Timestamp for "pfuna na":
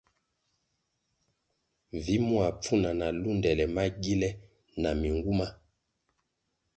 2.61-3.07